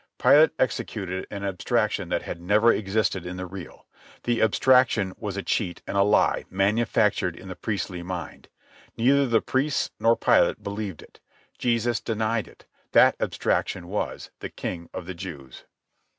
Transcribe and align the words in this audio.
Pilate 0.17 0.49
executed 0.57 1.27
an 1.29 1.43
abstraction 1.43 2.09
that 2.09 2.23
had 2.23 2.41
never 2.41 2.73
existed 2.73 3.23
in 3.23 3.37
the 3.37 3.45
real. 3.45 3.85
The 4.23 4.41
abstraction 4.41 5.13
was 5.15 5.37
a 5.37 5.43
cheat 5.43 5.83
and 5.85 5.95
a 5.95 6.01
lie 6.01 6.45
manufactured 6.49 7.35
in 7.35 7.49
the 7.49 7.55
priestly 7.55 8.01
mind. 8.01 8.49
Neither 8.97 9.27
the 9.27 9.41
priests 9.41 9.91
nor 9.99 10.17
Pilate 10.17 10.63
believed 10.63 11.03
it. 11.03 11.19
Jesus 11.59 11.99
denied 11.99 12.47
it. 12.47 12.65
That 12.93 13.15
abstraction 13.19 13.87
was 13.89 14.31
"The 14.39 14.49
King 14.49 14.89
of 14.91 15.05
the 15.05 15.13
Jews." 15.13 15.65